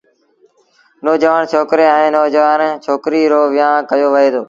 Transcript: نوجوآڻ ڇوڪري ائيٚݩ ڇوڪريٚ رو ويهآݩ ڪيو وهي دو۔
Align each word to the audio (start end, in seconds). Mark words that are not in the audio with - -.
نوجوآڻ 1.05 1.41
ڇوڪري 1.51 1.85
ائيٚݩ 1.93 2.13
ڇوڪريٚ 2.85 3.31
رو 3.31 3.41
ويهآݩ 3.53 3.85
ڪيو 3.89 4.07
وهي 4.13 4.29
دو۔ 4.33 4.39